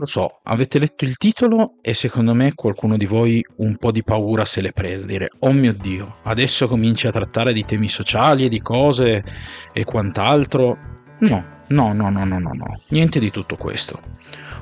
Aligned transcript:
Lo 0.00 0.06
so, 0.06 0.40
avete 0.44 0.78
letto 0.78 1.04
il 1.04 1.18
titolo 1.18 1.74
e 1.82 1.92
secondo 1.92 2.32
me 2.32 2.54
qualcuno 2.54 2.96
di 2.96 3.04
voi 3.04 3.44
un 3.56 3.76
po' 3.76 3.90
di 3.90 4.02
paura 4.02 4.46
se 4.46 4.62
l'è 4.62 4.72
presa, 4.72 5.04
dire 5.04 5.28
oh 5.40 5.52
mio 5.52 5.74
dio, 5.74 6.16
adesso 6.22 6.66
cominci 6.68 7.06
a 7.06 7.10
trattare 7.10 7.52
di 7.52 7.66
temi 7.66 7.86
sociali 7.86 8.46
e 8.46 8.48
di 8.48 8.62
cose 8.62 9.22
e 9.74 9.84
quant'altro. 9.84 10.78
No, 11.18 11.46
no, 11.68 11.92
no, 11.92 12.08
no, 12.08 12.24
no, 12.24 12.38
no, 12.38 12.52
no, 12.54 12.80
niente 12.88 13.18
di 13.18 13.30
tutto 13.30 13.58
questo. 13.58 14.00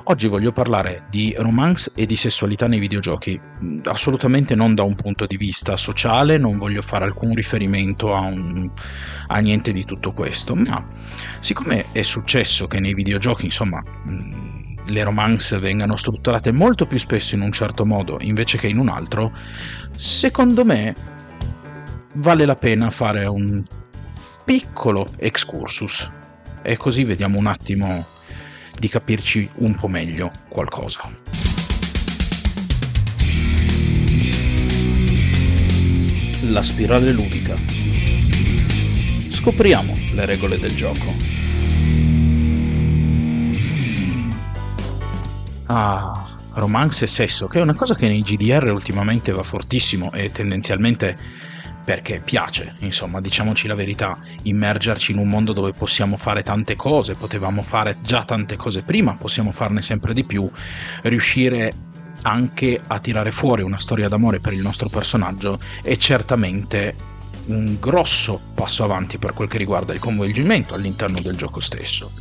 Oggi 0.03 0.27
voglio 0.27 0.51
parlare 0.51 1.05
di 1.09 1.33
romance 1.37 1.89
e 1.95 2.05
di 2.05 2.17
sessualità 2.17 2.67
nei 2.67 2.79
videogiochi, 2.79 3.39
assolutamente 3.85 4.55
non 4.55 4.75
da 4.75 4.83
un 4.83 4.95
punto 4.95 5.25
di 5.25 5.37
vista 5.37 5.77
sociale, 5.77 6.37
non 6.37 6.57
voglio 6.57 6.81
fare 6.81 7.05
alcun 7.05 7.33
riferimento 7.33 8.13
a, 8.13 8.19
un, 8.19 8.69
a 9.27 9.39
niente 9.39 9.71
di 9.71 9.85
tutto 9.85 10.11
questo, 10.11 10.53
ma 10.53 10.85
siccome 11.39 11.93
è 11.93 12.01
successo 12.01 12.67
che 12.67 12.81
nei 12.81 12.93
videogiochi, 12.93 13.45
insomma, 13.45 13.81
le 14.89 15.03
romance 15.03 15.57
vengano 15.59 15.95
strutturate 15.95 16.51
molto 16.51 16.85
più 16.85 16.97
spesso 16.97 17.35
in 17.35 17.41
un 17.41 17.51
certo 17.51 17.85
modo 17.85 18.17
invece 18.21 18.57
che 18.57 18.67
in 18.67 18.77
un 18.77 18.89
altro, 18.89 19.31
secondo 19.95 20.65
me 20.65 20.93
vale 22.15 22.45
la 22.45 22.55
pena 22.55 22.89
fare 22.89 23.25
un 23.25 23.63
piccolo 24.43 25.11
excursus 25.17 26.09
e 26.61 26.77
così 26.77 27.03
vediamo 27.03 27.37
un 27.37 27.47
attimo 27.47 28.05
di 28.77 28.87
capirci 28.87 29.49
un 29.55 29.75
po' 29.75 29.87
meglio 29.87 30.31
qualcosa. 30.47 31.01
La 36.51 36.63
spirale 36.63 37.11
ludica. 37.11 37.55
Scopriamo 39.29 39.95
le 40.13 40.25
regole 40.25 40.57
del 40.57 40.75
gioco. 40.75 41.38
Ah, 45.71 46.25
romance 46.53 47.05
e 47.05 47.07
sesso, 47.07 47.47
che 47.47 47.59
è 47.59 47.61
una 47.61 47.75
cosa 47.75 47.93
che 47.93 48.07
nei 48.07 48.23
GDR 48.23 48.71
ultimamente 48.71 49.31
va 49.31 49.43
fortissimo 49.43 50.11
e 50.13 50.31
tendenzialmente 50.31 51.15
perché 51.85 52.21
piace, 52.25 52.73
insomma, 52.79 53.21
diciamoci 53.21 53.67
la 53.67 53.75
verità, 53.75 54.17
immergerci 54.43 55.11
in 55.11 55.19
un 55.19 55.29
mondo 55.29 55.53
dove 55.53 55.73
possiamo 55.73 56.17
fare 56.17 56.41
tante 56.41 56.75
cose, 56.75 57.13
potevamo 57.13 57.61
fare 57.61 57.97
già 58.01 58.23
tante 58.23 58.55
cose 58.55 58.81
prima, 58.81 59.15
possiamo 59.15 59.51
farne 59.51 59.83
sempre 59.83 60.15
di 60.15 60.23
più, 60.23 60.49
riuscire 61.03 61.71
anche 62.23 62.81
a 62.87 62.99
tirare 62.99 63.31
fuori 63.31 63.61
una 63.61 63.79
storia 63.79 64.09
d'amore 64.09 64.39
per 64.39 64.53
il 64.53 64.61
nostro 64.61 64.89
personaggio 64.89 65.59
è 65.83 65.95
certamente 65.97 66.95
un 67.45 67.77
grosso 67.79 68.41
passo 68.55 68.83
avanti 68.83 69.19
per 69.19 69.33
quel 69.33 69.47
che 69.47 69.59
riguarda 69.59 69.93
il 69.93 69.99
coinvolgimento 69.99 70.73
all'interno 70.73 71.19
del 71.21 71.35
gioco 71.35 71.59
stesso. 71.59 72.11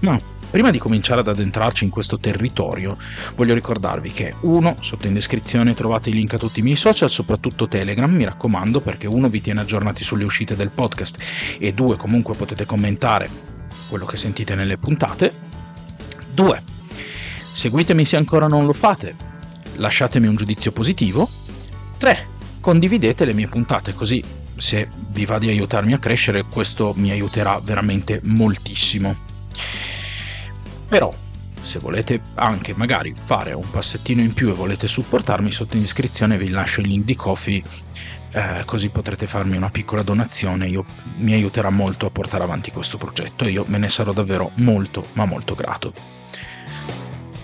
Ma 0.00 0.18
Prima 0.54 0.70
di 0.70 0.78
cominciare 0.78 1.18
ad 1.18 1.26
addentrarci 1.26 1.82
in 1.82 1.90
questo 1.90 2.20
territorio, 2.20 2.96
voglio 3.34 3.54
ricordarvi 3.54 4.12
che 4.12 4.34
uno, 4.42 4.76
sotto 4.78 5.08
in 5.08 5.12
descrizione 5.12 5.74
trovate 5.74 6.10
il 6.10 6.14
link 6.14 6.34
a 6.34 6.38
tutti 6.38 6.60
i 6.60 6.62
miei 6.62 6.76
social, 6.76 7.10
soprattutto 7.10 7.66
Telegram, 7.66 8.08
mi 8.08 8.22
raccomando, 8.22 8.80
perché 8.80 9.08
uno 9.08 9.28
vi 9.28 9.40
tiene 9.40 9.62
aggiornati 9.62 10.04
sulle 10.04 10.22
uscite 10.22 10.54
del 10.54 10.70
podcast 10.70 11.18
e 11.58 11.74
due, 11.74 11.96
comunque 11.96 12.36
potete 12.36 12.66
commentare 12.66 13.28
quello 13.88 14.04
che 14.04 14.16
sentite 14.16 14.54
nelle 14.54 14.78
puntate. 14.78 15.32
Due, 16.32 16.62
seguitemi 17.50 18.04
se 18.04 18.16
ancora 18.16 18.46
non 18.46 18.64
lo 18.64 18.74
fate, 18.74 19.16
lasciatemi 19.74 20.28
un 20.28 20.36
giudizio 20.36 20.70
positivo. 20.70 21.28
Tre, 21.98 22.26
condividete 22.60 23.24
le 23.24 23.32
mie 23.32 23.48
puntate 23.48 23.92
così 23.92 24.22
se 24.56 24.86
vi 25.08 25.24
va 25.24 25.40
di 25.40 25.48
aiutarmi 25.48 25.94
a 25.94 25.98
crescere 25.98 26.44
questo 26.44 26.92
mi 26.94 27.10
aiuterà 27.10 27.58
veramente 27.58 28.20
moltissimo. 28.22 29.32
Però 30.94 31.12
se 31.60 31.80
volete 31.80 32.20
anche 32.34 32.72
magari 32.76 33.12
fare 33.16 33.52
un 33.52 33.68
passettino 33.68 34.20
in 34.20 34.32
più 34.32 34.50
e 34.50 34.52
volete 34.52 34.86
supportarmi 34.86 35.50
sotto 35.50 35.74
in 35.74 35.82
descrizione 35.82 36.38
vi 36.38 36.50
lascio 36.50 36.82
il 36.82 36.86
link 36.86 37.04
di 37.04 37.16
Kofi 37.16 37.60
eh, 38.30 38.62
così 38.64 38.90
potrete 38.90 39.26
farmi 39.26 39.56
una 39.56 39.70
piccola 39.70 40.02
donazione. 40.02 40.68
Io, 40.68 40.84
mi 41.16 41.32
aiuterà 41.32 41.70
molto 41.70 42.06
a 42.06 42.10
portare 42.10 42.44
avanti 42.44 42.70
questo 42.70 42.96
progetto 42.96 43.44
e 43.44 43.50
io 43.50 43.64
me 43.66 43.78
ne 43.78 43.88
sarò 43.88 44.12
davvero 44.12 44.52
molto 44.58 45.04
ma 45.14 45.24
molto 45.24 45.56
grato. 45.56 45.92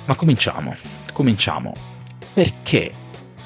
Ma 0.05 0.15
cominciamo 0.15 0.77
cominciamo. 1.13 1.75
Perché? 2.33 2.93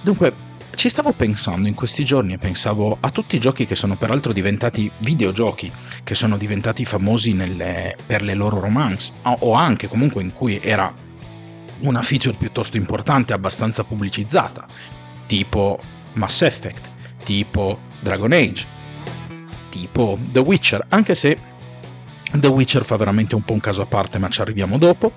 Dunque 0.03 0.33
ci 0.75 0.89
stavo 0.89 1.13
pensando 1.13 1.69
in 1.69 1.75
questi 1.75 2.05
giorni 2.05 2.35
e 2.35 2.39
pensavo 2.39 2.97
a 3.01 3.11
tutti 3.11 3.37
i 3.37 3.41
giochi 3.41 3.67
che 3.67 3.75
sono 3.75 3.97
peraltro 3.97 4.33
diventati 4.33 4.91
videogiochi, 4.99 5.71
che 6.03 6.15
sono 6.15 6.37
diventati 6.37 6.85
famosi 6.85 7.33
nelle, 7.33 7.97
per 8.07 8.23
le 8.23 8.35
loro 8.35 8.61
romance, 8.61 9.13
o 9.23 9.55
anche 9.55 9.89
comunque 9.89 10.23
in 10.23 10.33
cui 10.33 10.61
era 10.63 10.93
una 11.81 12.03
feature 12.03 12.37
piuttosto 12.37 12.77
importante, 12.77 13.33
abbastanza 13.33 13.85
pubblicizzata, 13.85 14.67
tipo 15.27 15.79
Mass 16.15 16.43
Effect, 16.43 16.91
tipo 17.25 17.79
Dragon 18.01 18.33
Age, 18.33 18.67
tipo 19.71 20.19
The 20.31 20.41
Witcher, 20.41 20.87
anche 20.89 21.15
se 21.15 21.39
The 22.33 22.47
Witcher 22.49 22.85
fa 22.85 22.97
veramente 22.97 23.35
un 23.35 23.43
po' 23.43 23.53
un 23.53 23.61
caso 23.61 23.83
a 23.83 23.87
parte, 23.87 24.19
ma 24.19 24.29
ci 24.29 24.41
arriviamo 24.41 24.79
dopo, 24.79 25.13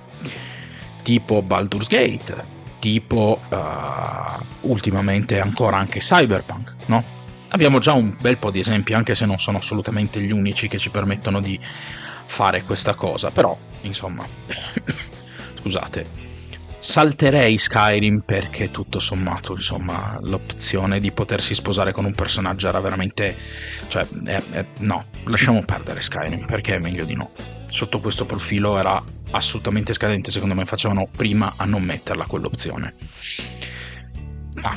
tipo 1.03 1.41
Baldur's 1.41 1.87
Gate, 1.87 2.55
tipo 2.87 3.41
uh, 3.49 4.69
ultimamente 4.69 5.41
ancora 5.41 5.75
anche 5.75 5.99
Cyberpunk, 5.99 6.75
no? 6.85 7.03
Abbiamo 7.49 7.79
già 7.79 7.91
un 7.91 8.15
bel 8.17 8.37
po' 8.37 8.49
di 8.49 8.59
esempi, 8.59 8.93
anche 8.93 9.13
se 9.13 9.25
non 9.25 9.39
sono 9.39 9.57
assolutamente 9.57 10.21
gli 10.21 10.31
unici 10.31 10.69
che 10.69 10.77
ci 10.77 10.89
permettono 10.89 11.41
di 11.41 11.59
fare 11.59 12.63
questa 12.63 12.93
cosa, 12.93 13.29
però 13.29 13.57
insomma, 13.81 14.25
scusate, 15.59 16.26
salterei 16.79 17.57
Skyrim 17.57 18.21
perché 18.25 18.71
tutto 18.71 18.99
sommato, 18.99 19.53
insomma, 19.53 20.17
l'opzione 20.21 20.99
di 20.99 21.11
potersi 21.11 21.53
sposare 21.53 21.91
con 21.91 22.05
un 22.05 22.13
personaggio 22.13 22.67
era 22.67 22.79
veramente, 22.79 23.35
cioè, 23.87 24.05
eh, 24.25 24.43
eh, 24.51 24.65
no, 24.79 25.05
lasciamo 25.25 25.63
perdere 25.63 26.01
Skyrim 26.01 26.45
perché 26.45 26.75
è 26.75 26.79
meglio 26.79 27.05
di 27.05 27.15
no. 27.15 27.31
Sotto 27.67 27.99
questo 27.99 28.25
profilo 28.25 28.77
era 28.77 29.01
assolutamente 29.31 29.93
scadente, 29.93 30.31
secondo 30.31 30.55
me 30.55 30.65
facevano 30.65 31.07
prima 31.09 31.53
a 31.57 31.65
non 31.65 31.83
metterla 31.83 32.25
quell'opzione. 32.25 32.95
Ma 34.55 34.75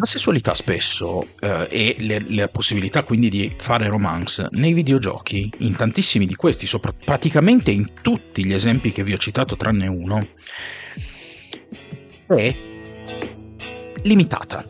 la 0.00 0.06
sessualità 0.06 0.54
spesso 0.54 1.28
eh, 1.40 1.68
e 1.70 1.96
le, 1.98 2.20
le, 2.26 2.48
possibilità 2.48 3.02
quindi 3.02 3.28
di 3.28 3.54
fare 3.58 3.86
romance 3.86 4.48
nei 4.52 4.72
videogiochi, 4.72 5.50
in 5.58 5.76
tantissimi 5.76 6.26
di 6.26 6.34
questi, 6.34 6.66
sopra, 6.66 6.92
praticamente 6.92 7.70
in 7.70 7.92
tutti 8.00 8.44
gli 8.44 8.54
esempi 8.54 8.92
che 8.92 9.04
vi 9.04 9.12
ho 9.12 9.18
citato 9.18 9.56
tranne 9.56 9.86
uno, 9.86 10.26
è 12.26 12.56
limitata. 14.02 14.64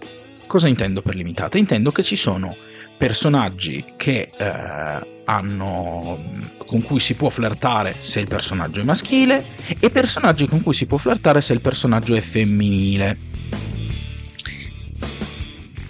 Cosa 0.46 0.66
intendo 0.66 1.00
per 1.00 1.14
limitata? 1.14 1.58
Intendo 1.58 1.92
che 1.92 2.02
ci 2.02 2.16
sono 2.16 2.56
personaggi 2.98 3.84
che 3.96 4.30
eh, 4.36 5.22
hanno, 5.24 6.18
con 6.66 6.82
cui 6.82 6.98
si 6.98 7.14
può 7.14 7.28
flirtare 7.28 7.94
se 7.96 8.18
il 8.18 8.26
personaggio 8.26 8.80
è 8.80 8.84
maschile 8.84 9.44
e 9.78 9.90
personaggi 9.90 10.46
con 10.48 10.60
cui 10.60 10.74
si 10.74 10.86
può 10.86 10.98
flirtare 10.98 11.40
se 11.40 11.52
il 11.52 11.60
personaggio 11.60 12.16
è 12.16 12.20
femminile. 12.20 13.29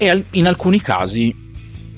E 0.02 0.24
in 0.30 0.46
alcuni 0.46 0.80
casi, 0.80 1.34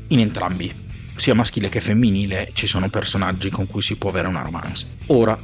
in 0.08 0.18
entrambi, 0.18 0.74
sia 1.14 1.36
maschile 1.36 1.68
che 1.68 1.78
femminile, 1.78 2.50
ci 2.52 2.66
sono 2.66 2.88
personaggi 2.88 3.48
con 3.48 3.68
cui 3.68 3.80
si 3.80 3.94
può 3.94 4.10
avere 4.10 4.26
una 4.26 4.42
romance. 4.42 4.88
Ora, 5.06 5.38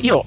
io 0.00 0.26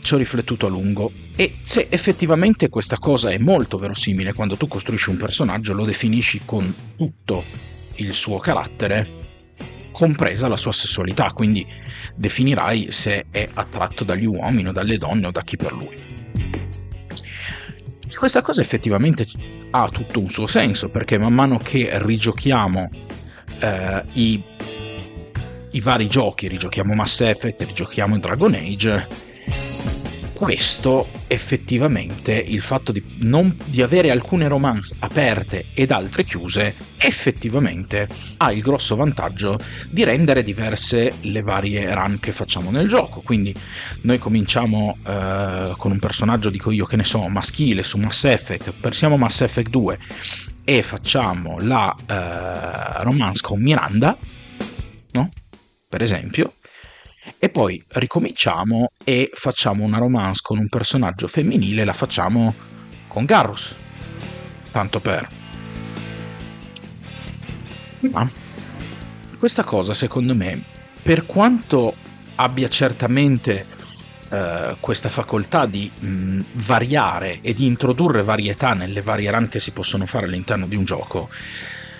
ci 0.00 0.12
ho 0.12 0.18
riflettuto 0.18 0.66
a 0.66 0.68
lungo 0.68 1.10
e 1.34 1.54
se 1.62 1.86
effettivamente 1.88 2.68
questa 2.68 2.98
cosa 2.98 3.30
è 3.30 3.38
molto 3.38 3.78
verosimile 3.78 4.34
quando 4.34 4.58
tu 4.58 4.68
costruisci 4.68 5.08
un 5.08 5.16
personaggio, 5.16 5.72
lo 5.72 5.86
definisci 5.86 6.42
con 6.44 6.92
tutto 6.94 7.42
il 7.94 8.12
suo 8.12 8.36
carattere, 8.36 9.08
compresa 9.92 10.46
la 10.46 10.58
sua 10.58 10.72
sessualità, 10.72 11.32
quindi 11.32 11.66
definirai 12.14 12.90
se 12.90 13.24
è 13.30 13.48
attratto 13.54 14.04
dagli 14.04 14.26
uomini 14.26 14.68
o 14.68 14.72
dalle 14.72 14.98
donne 14.98 15.28
o 15.28 15.30
da 15.30 15.40
chi 15.42 15.56
per 15.56 15.72
lui. 15.72 16.17
Questa 18.16 18.42
cosa 18.42 18.60
effettivamente 18.60 19.26
ha 19.70 19.88
tutto 19.88 20.20
un 20.20 20.28
suo 20.28 20.46
senso, 20.46 20.88
perché 20.88 21.18
man 21.18 21.34
mano 21.34 21.58
che 21.58 21.90
rigiochiamo 21.92 22.88
eh, 23.60 24.02
i, 24.14 24.42
i 25.72 25.80
vari 25.80 26.08
giochi, 26.08 26.48
rigiochiamo 26.48 26.94
Mass 26.94 27.20
Effect, 27.20 27.62
rigiochiamo 27.62 28.18
Dragon 28.18 28.54
Age, 28.54 29.06
questo 30.38 31.08
effettivamente 31.26 32.32
il 32.32 32.60
fatto 32.60 32.92
di, 32.92 33.02
non, 33.22 33.56
di 33.64 33.82
avere 33.82 34.12
alcune 34.12 34.46
romance 34.46 34.94
aperte 35.00 35.66
ed 35.74 35.90
altre 35.90 36.22
chiuse 36.22 36.76
effettivamente 36.96 38.08
ha 38.36 38.52
il 38.52 38.62
grosso 38.62 38.94
vantaggio 38.94 39.58
di 39.90 40.04
rendere 40.04 40.44
diverse 40.44 41.10
le 41.22 41.42
varie 41.42 41.92
run 41.92 42.20
che 42.20 42.30
facciamo 42.30 42.70
nel 42.70 42.86
gioco 42.86 43.20
quindi 43.20 43.52
noi 44.02 44.18
cominciamo 44.18 44.98
eh, 45.04 45.72
con 45.76 45.90
un 45.90 45.98
personaggio 45.98 46.50
dico 46.50 46.70
io 46.70 46.84
che 46.84 46.94
ne 46.94 47.04
so 47.04 47.26
maschile 47.26 47.82
su 47.82 47.98
Mass 47.98 48.22
Effect 48.22 48.74
persiamo 48.80 49.16
Mass 49.16 49.40
Effect 49.40 49.70
2 49.70 49.98
e 50.62 50.82
facciamo 50.82 51.58
la 51.58 51.92
eh, 52.06 53.02
romance 53.02 53.42
con 53.42 53.60
Miranda 53.60 54.16
no? 55.10 55.32
per 55.88 56.00
esempio 56.00 56.52
e 57.38 57.48
poi 57.50 57.82
ricominciamo 57.88 58.90
e 59.04 59.30
facciamo 59.32 59.84
una 59.84 59.98
romance 59.98 60.40
con 60.42 60.58
un 60.58 60.68
personaggio 60.68 61.28
femminile, 61.28 61.84
la 61.84 61.92
facciamo 61.92 62.54
con 63.06 63.24
Garrus. 63.24 63.74
Tanto 64.70 65.00
per. 65.00 65.28
Ma 68.00 68.28
questa 69.38 69.64
cosa, 69.64 69.94
secondo 69.94 70.34
me, 70.34 70.62
per 71.02 71.26
quanto 71.26 71.94
abbia 72.36 72.68
certamente 72.68 73.66
eh, 74.30 74.76
questa 74.80 75.08
facoltà 75.08 75.66
di 75.66 75.90
mh, 75.96 76.40
variare 76.52 77.38
e 77.40 77.54
di 77.54 77.66
introdurre 77.66 78.22
varietà 78.22 78.74
nelle 78.74 79.00
varie 79.00 79.30
run 79.30 79.48
che 79.48 79.60
si 79.60 79.72
possono 79.72 80.06
fare 80.06 80.26
all'interno 80.26 80.66
di 80.66 80.76
un 80.76 80.84
gioco, 80.84 81.28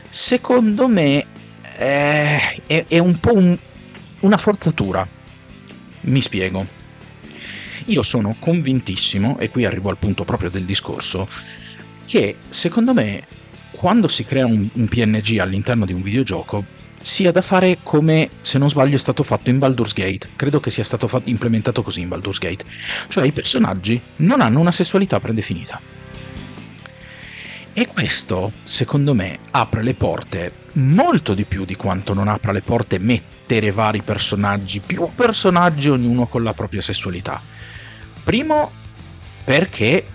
secondo 0.08 0.88
me 0.88 1.26
è, 1.74 2.60
è, 2.66 2.84
è 2.86 2.98
un 2.98 3.18
po' 3.18 3.34
un, 3.34 3.56
una 4.20 4.36
forzatura. 4.36 5.16
Mi 6.02 6.20
spiego. 6.20 6.66
Io 7.86 8.02
sono 8.02 8.36
convintissimo, 8.38 9.38
e 9.38 9.50
qui 9.50 9.64
arrivo 9.64 9.90
al 9.90 9.98
punto 9.98 10.24
proprio 10.24 10.50
del 10.50 10.64
discorso, 10.64 11.28
che 12.04 12.36
secondo 12.48 12.92
me 12.92 13.26
quando 13.70 14.08
si 14.08 14.24
crea 14.24 14.46
un, 14.46 14.68
un 14.72 14.88
PNG 14.88 15.38
all'interno 15.38 15.84
di 15.84 15.92
un 15.92 16.02
videogioco 16.02 16.76
sia 17.00 17.30
da 17.30 17.42
fare 17.42 17.78
come, 17.82 18.28
se 18.40 18.58
non 18.58 18.68
sbaglio, 18.68 18.96
è 18.96 18.98
stato 18.98 19.22
fatto 19.22 19.50
in 19.50 19.58
Baldur's 19.58 19.92
Gate. 19.92 20.30
Credo 20.36 20.60
che 20.60 20.70
sia 20.70 20.84
stato 20.84 21.06
fatto, 21.08 21.30
implementato 21.30 21.82
così 21.82 22.00
in 22.00 22.08
Baldur's 22.08 22.38
Gate. 22.38 22.64
Cioè 23.08 23.26
i 23.26 23.32
personaggi 23.32 24.00
non 24.16 24.40
hanno 24.40 24.60
una 24.60 24.72
sessualità 24.72 25.20
predefinita. 25.20 25.80
E 27.72 27.86
questo, 27.86 28.52
secondo 28.64 29.14
me, 29.14 29.38
apre 29.52 29.82
le 29.82 29.94
porte 29.94 30.52
molto 30.72 31.34
di 31.34 31.44
più 31.44 31.64
di 31.64 31.76
quanto 31.76 32.12
non 32.12 32.26
apra 32.26 32.52
le 32.52 32.62
porte 32.62 32.98
mettere 33.48 33.70
vari 33.70 34.02
personaggi, 34.02 34.80
più 34.80 35.08
personaggi 35.14 35.88
ognuno 35.88 36.26
con 36.26 36.42
la 36.42 36.52
propria 36.52 36.82
sessualità. 36.82 37.40
Primo, 38.22 38.70
perché 39.42 40.06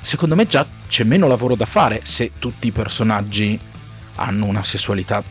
secondo 0.00 0.34
me 0.34 0.46
già 0.46 0.66
c'è 0.86 1.04
meno 1.04 1.26
lavoro 1.26 1.54
da 1.54 1.64
fare 1.64 2.00
se 2.04 2.32
tutti 2.38 2.66
i 2.66 2.70
personaggi 2.70 3.58
hanno 4.16 4.44
una 4.44 4.62
sessualità 4.62 5.24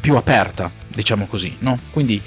più 0.00 0.16
aperta, 0.16 0.72
diciamo 0.88 1.26
così, 1.26 1.56
no? 1.60 1.78
Quindi 1.92 2.20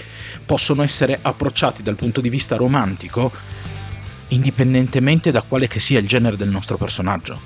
possono 0.46 0.84
essere 0.84 1.20
approcciati 1.22 1.84
dal 1.84 1.96
punto 1.96 2.22
di 2.22 2.30
vista 2.30 2.56
romantico 2.56 3.30
indipendentemente 4.30 5.32
da 5.32 5.42
quale 5.42 5.68
che 5.68 5.82
sia 5.82 6.00
il 6.00 6.08
genere 6.08 6.38
del 6.38 6.50
nostro 6.50 6.78
personaggio. 6.78 7.38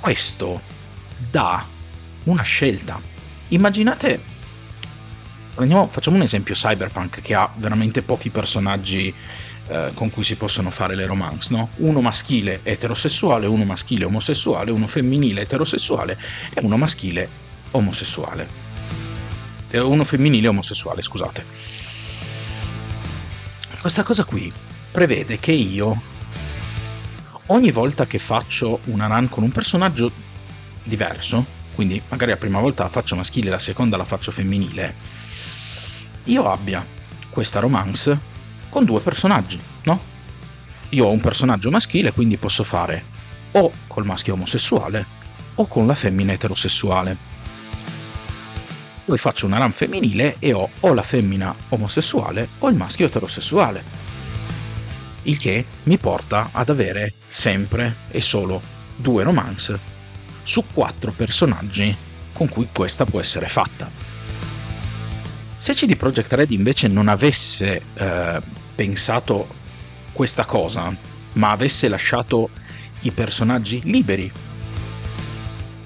Questo 0.00 0.60
dà 1.30 1.64
una 2.24 2.42
scelta. 2.42 3.00
Immaginate, 3.48 4.29
prendiamo, 5.60 5.88
facciamo 5.88 6.16
un 6.16 6.22
esempio 6.22 6.54
cyberpunk 6.54 7.20
che 7.20 7.34
ha 7.34 7.52
veramente 7.56 8.00
pochi 8.00 8.30
personaggi 8.30 9.14
eh, 9.68 9.90
con 9.94 10.08
cui 10.08 10.24
si 10.24 10.36
possono 10.36 10.70
fare 10.70 10.94
le 10.94 11.04
romance, 11.04 11.52
no? 11.52 11.68
Uno 11.76 12.00
maschile 12.00 12.60
eterosessuale, 12.62 13.46
uno 13.46 13.64
maschile 13.64 14.06
omosessuale, 14.06 14.70
uno 14.70 14.86
femminile 14.86 15.42
eterosessuale 15.42 16.18
e 16.54 16.60
uno 16.62 16.78
maschile 16.78 17.28
omosessuale. 17.72 18.48
Eh, 19.70 19.78
uno 19.80 20.04
femminile 20.04 20.48
omosessuale, 20.48 21.02
scusate. 21.02 21.44
Questa 23.78 24.02
cosa 24.02 24.24
qui 24.24 24.50
prevede 24.90 25.38
che 25.38 25.52
io 25.52 26.00
ogni 27.46 27.70
volta 27.70 28.06
che 28.06 28.18
faccio 28.18 28.80
una 28.84 29.06
run 29.08 29.28
con 29.28 29.42
un 29.42 29.52
personaggio 29.52 30.10
diverso, 30.84 31.44
quindi 31.74 32.00
magari 32.08 32.30
la 32.30 32.38
prima 32.38 32.60
volta 32.60 32.82
la 32.82 32.88
faccio 32.88 33.14
maschile, 33.14 33.50
la 33.50 33.58
seconda 33.58 33.98
la 33.98 34.04
faccio 34.04 34.32
femminile, 34.32 35.28
io 36.24 36.50
abbia 36.50 36.84
questa 37.28 37.60
romance 37.60 38.18
con 38.68 38.84
due 38.84 39.00
personaggi, 39.00 39.58
no? 39.84 40.00
Io 40.90 41.06
ho 41.06 41.10
un 41.10 41.20
personaggio 41.20 41.70
maschile, 41.70 42.12
quindi 42.12 42.36
posso 42.36 42.64
fare 42.64 43.04
o 43.52 43.72
col 43.86 44.04
maschio 44.04 44.34
omosessuale 44.34 45.06
o 45.56 45.66
con 45.66 45.86
la 45.86 45.94
femmina 45.94 46.32
eterosessuale. 46.32 47.28
Poi 49.04 49.18
faccio 49.18 49.46
una 49.46 49.58
run 49.58 49.72
femminile 49.72 50.36
e 50.38 50.52
ho 50.52 50.68
o 50.80 50.94
la 50.94 51.02
femmina 51.02 51.54
omosessuale 51.70 52.48
o 52.58 52.68
il 52.68 52.76
maschio 52.76 53.06
eterosessuale 53.06 54.00
il 55.22 55.38
che 55.38 55.64
mi 55.84 55.98
porta 55.98 56.50
ad 56.52 56.70
avere 56.70 57.12
sempre 57.28 57.96
e 58.08 58.20
solo 58.20 58.62
due 58.96 59.22
romance 59.22 59.78
su 60.42 60.64
quattro 60.72 61.12
personaggi 61.12 61.94
con 62.32 62.48
cui 62.48 62.68
questa 62.72 63.04
può 63.04 63.20
essere 63.20 63.48
fatta. 63.48 64.09
Se 65.60 65.74
CD 65.74 65.94
Projekt 65.94 66.32
Red 66.32 66.52
invece 66.52 66.88
non 66.88 67.06
avesse 67.06 67.82
eh, 67.92 68.40
pensato 68.74 69.46
questa 70.10 70.46
cosa, 70.46 70.90
ma 71.32 71.50
avesse 71.50 71.86
lasciato 71.88 72.48
i 73.00 73.10
personaggi 73.10 73.78
liberi, 73.84 74.32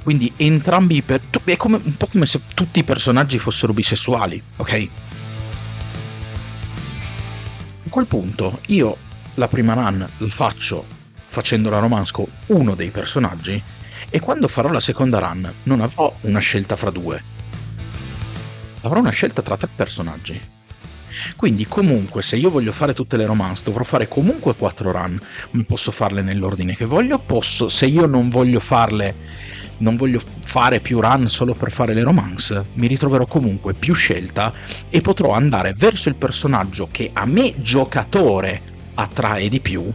quindi 0.05 0.33
entrambi 0.37 1.03
per, 1.03 1.23
è 1.43 1.57
come, 1.57 1.81
un 1.83 1.97
po' 1.97 2.07
come 2.07 2.25
se 2.25 2.43
tutti 2.55 2.79
i 2.79 2.85
personaggi 2.85 3.37
fossero 3.41 3.73
bisessuali, 3.73 4.41
ok? 4.59 4.89
A 7.87 7.89
quel 7.89 8.07
punto 8.07 8.61
io 8.67 8.97
la 9.35 9.49
prima 9.49 9.75
run 9.75 10.09
la 10.19 10.29
faccio 10.29 10.87
facendo 11.27 11.69
la 11.69 11.81
romance 11.81 12.13
con 12.13 12.27
uno 12.47 12.77
dei 12.77 12.91
personaggi 12.91 13.61
e 14.09 14.21
quando 14.21 14.47
farò 14.47 14.71
la 14.71 14.79
seconda 14.79 15.19
run 15.19 15.53
non 15.65 15.81
avrò 15.81 16.15
una 16.21 16.39
scelta 16.39 16.77
fra 16.77 16.91
due. 16.91 17.34
Avrò 18.85 18.99
una 19.01 19.11
scelta 19.11 19.41
tra 19.41 19.57
tre 19.57 19.69
personaggi. 19.75 20.39
Quindi 21.37 21.67
comunque 21.67 22.21
se 22.23 22.37
io 22.37 22.51
voglio 22.51 22.73
fare 22.73 22.93
tutte 22.93 23.17
le 23.17 23.25
romance 23.25 23.65
dovrò 23.65 23.83
fare 23.83 24.09
comunque 24.09 24.55
quattro 24.57 24.93
run, 24.93 25.19
posso 25.67 25.91
farle 25.91 26.21
nell'ordine 26.21 26.77
che 26.77 26.85
voglio, 26.85 27.19
posso 27.19 27.69
se 27.69 27.87
io 27.87 28.07
non 28.07 28.29
voglio 28.29 28.61
farle 28.61 29.63
non 29.77 29.97
voglio 29.97 30.21
fare 30.45 30.81
più 30.81 31.01
run 31.01 31.29
solo 31.29 31.55
per 31.55 31.73
fare 31.73 31.95
le 31.95 32.03
romance, 32.03 32.67
mi 32.75 32.87
ritroverò 32.87 33.27
comunque 33.27 33.75
più 33.75 33.95
scelta 33.95 34.53
e 34.89 35.01
potrò 35.01 35.33
andare 35.33 35.73
verso 35.75 36.09
il 36.09 36.15
personaggio 36.15 36.89
che 36.91 37.11
a 37.13 37.25
me 37.25 37.55
giocatore 37.57 38.61
attrae 38.95 39.49
di 39.49 39.61
più 39.61 39.93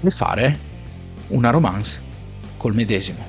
e 0.00 0.10
fare 0.10 0.58
una 1.28 1.50
romance 1.50 2.00
col 2.56 2.74
medesimo. 2.74 3.24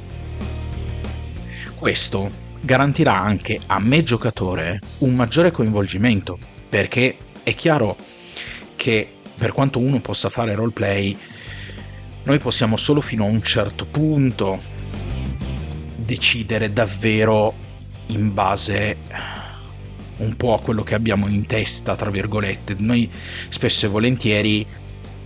Questo 1.75 2.47
garantirà 2.61 3.19
anche 3.19 3.59
a 3.65 3.79
me 3.79 4.03
giocatore 4.03 4.79
un 4.99 5.15
maggiore 5.15 5.51
coinvolgimento, 5.51 6.37
perché 6.69 7.17
è 7.43 7.53
chiaro 7.53 7.95
che 8.75 9.11
per 9.35 9.53
quanto 9.53 9.79
uno 9.79 9.99
possa 9.99 10.29
fare 10.29 10.55
roleplay, 10.55 11.17
noi 12.23 12.37
possiamo 12.39 12.77
solo 12.77 13.01
fino 13.01 13.23
a 13.23 13.29
un 13.29 13.41
certo 13.41 13.85
punto 13.85 14.59
decidere 15.95 16.73
davvero 16.73 17.53
in 18.07 18.33
base 18.33 18.97
un 20.17 20.35
po' 20.35 20.53
a 20.53 20.59
quello 20.59 20.83
che 20.83 20.95
abbiamo 20.95 21.27
in 21.27 21.45
testa, 21.45 21.95
tra 21.95 22.09
virgolette. 22.09 22.75
Noi 22.79 23.09
spesso 23.47 23.85
e 23.85 23.89
volentieri, 23.89 24.65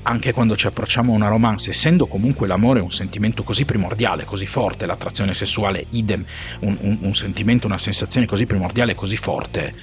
anche 0.04 0.34
quando 0.34 0.56
ci 0.56 0.68
approcciamo 0.68 1.12
a 1.12 1.16
una 1.16 1.28
romance, 1.28 1.72
essendo 1.72 2.08
comunque 2.08 2.48
l'amore 2.48 2.80
un 2.80 2.92
sentimento 2.92 3.44
così 3.44 3.66
primordiale, 3.66 4.26
così 4.26 4.46
forte, 4.46 4.86
l'attrazione 4.86 5.34
sessuale, 5.34 5.86
idem, 5.92 6.24
un, 6.60 6.78
un, 6.82 6.98
un 7.02 7.16
sentimento, 7.16 7.68
una 7.68 7.78
sensazione 7.78 8.26
così 8.26 8.46
primordiale, 8.46 8.96
così 8.96 9.16
forte, 9.16 9.74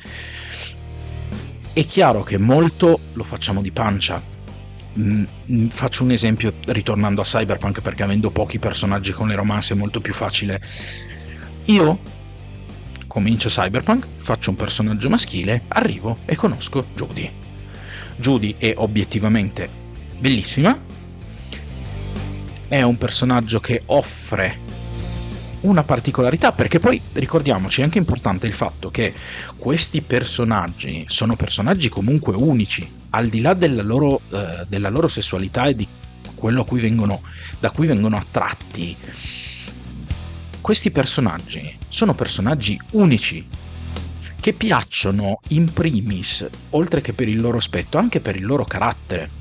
è 1.73 1.87
chiaro 1.87 2.23
che 2.23 2.39
molto 2.39 2.99
lo 3.13 3.25
facciamo 3.25 3.63
di 3.63 3.71
pancia. 3.71 4.21
Mm, 4.99 5.25
mm, 5.53 5.67
faccio 5.69 6.03
un 6.03 6.11
esempio 6.11 6.53
ritornando 6.67 7.21
a 7.21 7.25
Cyberpunk 7.25 7.81
perché 7.81 8.03
avendo 8.03 8.31
pochi 8.31 8.59
personaggi 8.59 9.13
con 9.13 9.29
le 9.29 9.37
romanze 9.37 9.75
è 9.75 9.77
molto 9.77 10.01
più 10.01 10.13
facile. 10.13 10.61
Io 11.67 11.99
comincio 13.07 13.49
Cyberpunk, 13.49 14.07
faccio 14.17 14.51
un 14.51 14.57
personaggio 14.57 15.09
maschile, 15.09 15.63
arrivo 15.69 16.19
e 16.27 16.37
conosco 16.37 16.87
Judy. 16.95 17.31
Judy 18.17 18.57
è 18.59 18.75
obiettivamente 18.77 19.80
bellissima, 20.21 20.79
è 22.69 22.83
un 22.83 22.97
personaggio 22.99 23.59
che 23.59 23.83
offre 23.87 24.69
una 25.63 25.83
particolarità 25.83 26.53
perché 26.53 26.79
poi 26.79 27.01
ricordiamoci 27.13 27.81
è 27.81 27.85
anche 27.85 27.99
importante 27.99 28.47
il 28.47 28.53
fatto 28.53 28.91
che 28.91 29.13
questi 29.57 30.01
personaggi 30.01 31.05
sono 31.09 31.37
personaggi 31.37 31.89
comunque 31.89 32.35
unici 32.35 32.89
al 33.11 33.29
di 33.29 33.41
là 33.41 33.55
della 33.55 33.83
loro, 33.83 34.21
eh, 34.31 34.65
della 34.69 34.89
loro 34.89 35.09
sessualità 35.09 35.67
e 35.67 35.75
di 35.75 35.87
quello 36.35 36.65
cui 36.65 36.81
vengono, 36.81 37.21
da 37.59 37.71
cui 37.71 37.87
vengono 37.87 38.17
attratti 38.17 38.97
questi 40.61 40.91
personaggi 40.91 41.77
sono 41.89 42.15
personaggi 42.15 42.81
unici 42.93 43.47
che 44.41 44.53
piacciono 44.55 45.41
in 45.49 45.71
primis, 45.73 46.47
oltre 46.71 47.01
che 47.01 47.13
per 47.13 47.29
il 47.29 47.41
loro 47.41 47.59
aspetto, 47.59 47.99
anche 47.99 48.21
per 48.21 48.37
il 48.37 48.45
loro 48.45 48.65
carattere. 48.65 49.40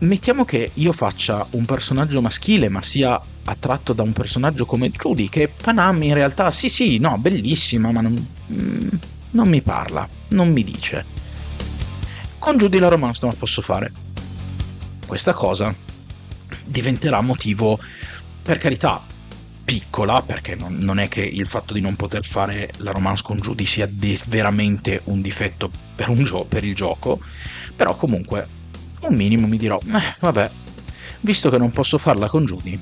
Mettiamo 0.00 0.44
che 0.44 0.70
io 0.74 0.92
faccia 0.92 1.44
un 1.50 1.64
personaggio 1.64 2.20
maschile, 2.20 2.68
ma 2.68 2.80
sia 2.82 3.20
attratto 3.42 3.92
da 3.92 4.04
un 4.04 4.12
personaggio 4.12 4.64
come 4.64 4.90
Judy, 4.90 5.28
che 5.28 5.48
Panam 5.48 6.00
in 6.04 6.14
realtà 6.14 6.52
sì 6.52 6.68
sì, 6.68 6.98
no, 6.98 7.18
bellissima, 7.18 7.90
ma 7.90 8.00
non, 8.00 8.28
mm, 8.52 8.88
non 9.30 9.48
mi 9.48 9.60
parla, 9.60 10.08
non 10.28 10.52
mi 10.52 10.62
dice. 10.62 11.04
Con 12.38 12.56
Judy 12.56 12.78
la 12.78 12.86
romance 12.86 13.18
non 13.22 13.32
la 13.32 13.38
posso 13.38 13.60
fare. 13.60 13.90
Questa 15.04 15.32
cosa 15.32 15.74
diventerà 16.64 17.20
motivo, 17.20 17.80
per 18.40 18.58
carità, 18.58 19.02
piccola, 19.64 20.22
perché 20.22 20.54
non, 20.54 20.76
non, 20.76 21.00
è 21.00 21.08
che 21.08 21.22
il 21.22 21.46
fatto 21.48 21.74
di 21.74 21.80
non 21.80 21.96
poter 21.96 22.24
fare 22.24 22.70
la 22.76 22.92
romance 22.92 23.24
con 23.24 23.38
Judy 23.38 23.64
sia 23.64 23.88
de- 23.90 24.20
veramente 24.28 25.00
un 25.04 25.20
difetto 25.20 25.68
per, 25.96 26.08
un 26.08 26.22
gio- 26.22 26.44
per 26.44 26.62
il 26.62 26.76
gioco, 26.76 27.18
però 27.74 27.96
comunque 27.96 28.57
un 29.02 29.14
minimo 29.14 29.46
mi 29.46 29.56
dirò, 29.56 29.78
eh, 29.78 30.14
vabbè, 30.20 30.50
visto 31.20 31.50
che 31.50 31.58
non 31.58 31.70
posso 31.70 31.98
farla 31.98 32.28
con 32.28 32.44
Judy, 32.44 32.78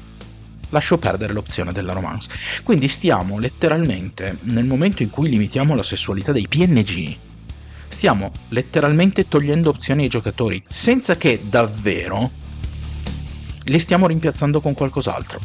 lascio 0.71 0.99
perdere 0.99 1.33
l'opzione 1.33 1.73
della 1.73 1.93
romance. 1.93 2.31
Quindi 2.63 2.89
stiamo 2.89 3.39
letteralmente, 3.39 4.39
nel 4.43 4.65
momento 4.65 5.03
in 5.03 5.11
cui 5.11 5.29
limitiamo 5.29 5.75
la 5.75 5.83
sessualità 5.83 6.33
dei 6.33 6.49
PNG, 6.49 7.17
stiamo 7.89 8.33
letteralmente 8.49 9.29
togliendo 9.29 9.71
opzioni 9.71 10.05
ai 10.05 10.09
giocatori, 10.09 10.63
senza 10.69 11.17
che 11.17 11.41
davvero 11.43 12.31
le 13.69 13.79
stiamo 13.79 14.07
rimpiazzando 14.07 14.61
con 14.61 14.75
qualcos'altro. 14.75 15.41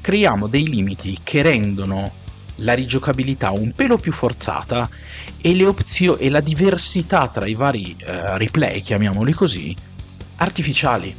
Creiamo 0.00 0.46
dei 0.46 0.66
limiti 0.66 1.18
che 1.22 1.42
rendono 1.42 2.12
la 2.60 2.74
rigiocabilità 2.74 3.50
un 3.50 3.72
pelo 3.72 3.96
più 3.96 4.12
forzata 4.12 4.88
e, 5.40 5.54
le 5.54 5.66
opzio- 5.66 6.16
e 6.16 6.28
la 6.30 6.40
diversità 6.40 7.28
tra 7.28 7.46
i 7.46 7.54
vari 7.54 7.94
eh, 7.98 8.38
replay, 8.38 8.80
chiamiamoli 8.80 9.32
così, 9.32 9.74
artificiali. 10.36 11.14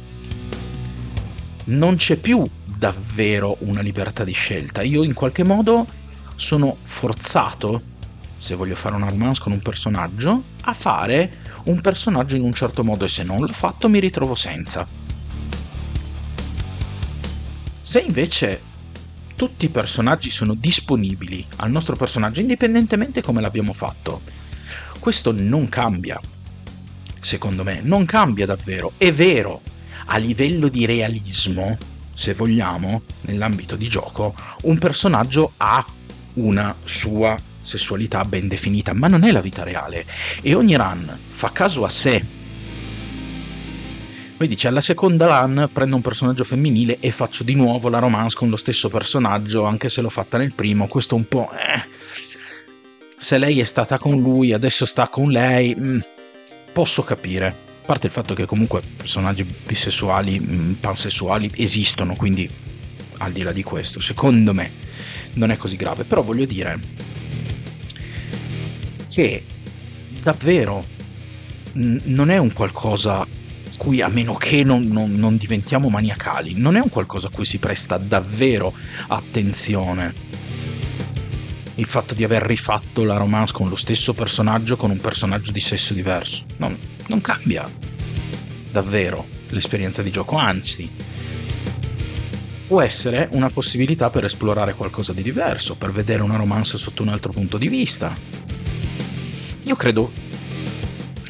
Non 1.64 1.96
c'è 1.96 2.16
più 2.16 2.44
davvero 2.64 3.56
una 3.60 3.80
libertà 3.80 4.24
di 4.24 4.32
scelta. 4.32 4.82
Io 4.82 5.04
in 5.04 5.14
qualche 5.14 5.44
modo 5.44 5.86
sono 6.34 6.76
forzato, 6.82 7.80
se 8.36 8.54
voglio 8.54 8.74
fare 8.74 8.96
una 8.96 9.08
romance 9.08 9.40
con 9.40 9.52
un 9.52 9.60
personaggio, 9.60 10.42
a 10.62 10.74
fare 10.74 11.38
un 11.64 11.80
personaggio 11.80 12.34
in 12.34 12.42
un 12.42 12.52
certo 12.52 12.82
modo 12.82 13.04
e 13.04 13.08
se 13.08 13.22
non 13.22 13.40
l'ho 13.40 13.46
fatto 13.48 13.88
mi 13.88 14.00
ritrovo 14.00 14.34
senza. 14.34 14.86
Se 17.82 18.00
invece 18.00 18.70
tutti 19.34 19.66
i 19.66 19.70
personaggi 19.70 20.30
sono 20.30 20.54
disponibili 20.54 21.44
al 21.56 21.70
nostro 21.70 21.96
personaggio 21.96 22.40
indipendentemente 22.40 23.22
come 23.22 23.40
l'abbiamo 23.40 23.72
fatto, 23.72 24.20
questo 24.98 25.32
non 25.32 25.68
cambia. 25.68 26.20
Secondo 27.20 27.62
me, 27.62 27.80
non 27.82 28.04
cambia 28.04 28.46
davvero. 28.46 28.92
È 28.96 29.12
vero, 29.12 29.60
a 30.06 30.16
livello 30.16 30.68
di 30.68 30.84
realismo, 30.86 31.76
se 32.14 32.34
vogliamo, 32.34 33.02
nell'ambito 33.22 33.76
di 33.76 33.88
gioco, 33.88 34.34
un 34.62 34.78
personaggio 34.78 35.52
ha 35.56 35.84
una 36.34 36.74
sua 36.84 37.36
sessualità 37.62 38.24
ben 38.24 38.48
definita, 38.48 38.92
ma 38.92 39.08
non 39.08 39.24
è 39.24 39.30
la 39.30 39.40
vita 39.40 39.62
reale. 39.62 40.04
E 40.40 40.54
ogni 40.54 40.76
run 40.76 41.18
fa 41.28 41.50
caso 41.52 41.84
a 41.84 41.88
sé. 41.88 42.41
Poi 44.42 44.50
dice, 44.50 44.66
alla 44.66 44.80
seconda 44.80 45.26
run 45.26 45.70
prendo 45.72 45.94
un 45.94 46.02
personaggio 46.02 46.42
femminile 46.42 46.96
e 46.98 47.12
faccio 47.12 47.44
di 47.44 47.54
nuovo 47.54 47.88
la 47.88 48.00
romance 48.00 48.36
con 48.36 48.48
lo 48.48 48.56
stesso 48.56 48.88
personaggio, 48.88 49.62
anche 49.62 49.88
se 49.88 50.00
l'ho 50.00 50.08
fatta 50.08 50.36
nel 50.36 50.52
primo. 50.52 50.88
Questo 50.88 51.14
un 51.14 51.26
po'... 51.26 51.48
Eh. 51.52 51.80
Se 53.16 53.38
lei 53.38 53.60
è 53.60 53.64
stata 53.64 53.98
con 53.98 54.20
lui, 54.20 54.52
adesso 54.52 54.84
sta 54.84 55.06
con 55.06 55.30
lei, 55.30 55.76
mh, 55.76 55.84
mm, 55.84 55.98
posso 56.72 57.04
capire 57.04 57.46
a 57.46 57.54
parte 57.86 58.08
il 58.08 58.12
fatto 58.12 58.34
che 58.34 58.44
comunque 58.44 58.82
personaggi 58.96 59.44
bisessuali, 59.44 60.40
mm, 60.40 60.72
pansessuali 60.72 61.48
esistono, 61.58 62.16
quindi 62.16 62.50
al 63.18 63.30
di 63.30 63.42
là 63.42 63.52
di 63.52 63.62
questo, 63.62 64.00
secondo 64.00 64.52
me 64.52 64.72
non 65.34 65.52
è 65.52 65.56
così 65.56 65.76
grave. 65.76 66.02
Però 66.02 66.20
voglio 66.20 66.46
dire 66.46 66.80
che 69.08 69.44
davvero 70.20 70.84
non 71.74 72.30
è 72.30 72.38
un 72.38 72.52
qualcosa 72.52 73.24
cui, 73.76 74.00
a 74.00 74.08
meno 74.08 74.34
che 74.34 74.64
non, 74.64 74.82
non, 74.82 75.14
non 75.14 75.36
diventiamo 75.36 75.88
maniacali, 75.88 76.54
non 76.54 76.76
è 76.76 76.80
un 76.80 76.88
qualcosa 76.88 77.28
a 77.28 77.30
cui 77.30 77.44
si 77.44 77.58
presta 77.58 77.96
davvero 77.96 78.74
attenzione 79.08 80.30
il 81.76 81.86
fatto 81.86 82.14
di 82.14 82.22
aver 82.22 82.42
rifatto 82.42 83.04
la 83.04 83.16
romance 83.16 83.54
con 83.54 83.68
lo 83.68 83.76
stesso 83.76 84.12
personaggio 84.12 84.76
con 84.76 84.90
un 84.90 85.00
personaggio 85.00 85.52
di 85.52 85.60
sesso 85.60 85.94
diverso. 85.94 86.44
Non, 86.58 86.78
non 87.06 87.20
cambia 87.20 87.68
davvero 88.70 89.26
l'esperienza 89.48 90.02
di 90.02 90.10
gioco, 90.10 90.36
anzi 90.36 90.90
può 92.66 92.80
essere 92.80 93.28
una 93.32 93.50
possibilità 93.50 94.08
per 94.08 94.24
esplorare 94.24 94.74
qualcosa 94.74 95.12
di 95.12 95.22
diverso, 95.22 95.76
per 95.76 95.92
vedere 95.92 96.22
una 96.22 96.36
romance 96.36 96.78
sotto 96.78 97.02
un 97.02 97.08
altro 97.08 97.30
punto 97.30 97.58
di 97.58 97.68
vista. 97.68 98.14
Io 99.64 99.76
credo 99.76 100.10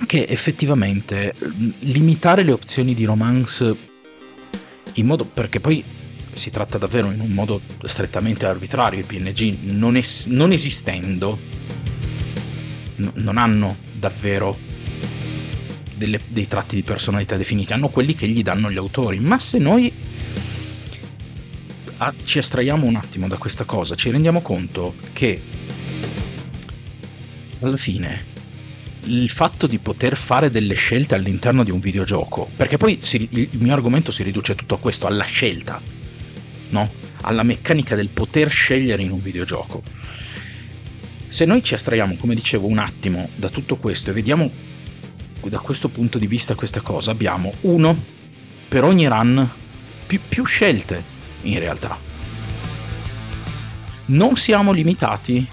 che 0.07 0.27
effettivamente 0.29 1.35
limitare 1.81 2.43
le 2.43 2.53
opzioni 2.53 2.95
di 2.95 3.05
romance 3.05 3.77
in 4.95 5.07
modo 5.07 5.25
perché 5.25 5.61
poi 5.61 5.83
si 6.33 6.51
tratta 6.51 6.79
davvero 6.79 7.11
in 7.11 7.21
un 7.21 7.31
modo 7.31 7.61
strettamente 7.85 8.47
arbitrario, 8.47 9.01
i 9.01 9.05
PNG 9.05 9.59
non, 9.63 9.97
es- 9.97 10.27
non 10.27 10.53
esistendo 10.53 11.39
n- 12.97 13.11
non 13.15 13.37
hanno 13.37 13.77
davvero 13.93 14.57
delle, 15.95 16.19
dei 16.29 16.49
tratti 16.49 16.75
di 16.77 16.83
personalità 16.83 17.37
definiti, 17.37 17.73
hanno 17.73 17.89
quelli 17.89 18.15
che 18.15 18.27
gli 18.29 18.43
danno 18.43 18.71
gli 18.71 18.77
autori, 18.79 19.19
ma 19.21 19.39
se 19.39 19.59
noi 19.59 19.93
a- 21.99 22.15
ci 22.25 22.39
astraiamo 22.39 22.87
un 22.87 22.97
attimo 22.97 23.29
da 23.29 23.37
questa 23.37 23.65
cosa, 23.65 23.95
ci 23.95 24.11
rendiamo 24.11 24.41
conto 24.41 24.95
che 25.13 25.41
alla 27.61 27.77
fine 27.77 28.31
il 29.05 29.29
fatto 29.29 29.67
di 29.67 29.79
poter 29.79 30.17
fare 30.17 30.51
delle 30.51 30.75
scelte 30.75 31.15
all'interno 31.15 31.65
di 31.65 31.71
un 31.71 31.81
videogioco, 31.81 32.49
perché 32.57 32.77
poi 32.77 32.99
si, 33.01 33.29
il 33.31 33.49
mio 33.59 33.73
argomento 33.73 34.13
si 34.13 34.23
riduce 34.23 34.55
tutto 34.55 34.75
a 34.77 34.79
questo, 34.79 35.07
alla 35.07 35.25
scelta, 35.25 35.81
no? 36.71 36.91
alla 37.23 37.43
meccanica 37.43 37.95
del 37.95 38.09
poter 38.09 38.51
scegliere 38.51 39.03
in 39.03 39.11
un 39.11 39.21
videogioco. 39.21 39.83
Se 41.29 41.45
noi 41.45 41.63
ci 41.63 41.75
astraiamo, 41.75 42.17
come 42.17 42.35
dicevo, 42.35 42.67
un 42.67 42.79
attimo 42.79 43.31
da 43.35 43.49
tutto 43.49 43.77
questo 43.77 44.11
e 44.11 44.13
vediamo 44.13 44.51
da 45.49 45.59
questo 45.59 45.89
punto 45.89 46.19
di 46.19 46.27
vista 46.27 46.55
questa 46.55 46.81
cosa, 46.81 47.11
abbiamo 47.11 47.53
uno 47.63 47.97
per 48.69 48.85
ogni 48.85 49.07
run 49.09 49.49
più, 50.07 50.21
più 50.29 50.45
scelte 50.45 51.03
in 51.43 51.59
realtà. 51.59 51.99
Non 54.07 54.37
siamo 54.37 54.73
limitati 54.73 55.47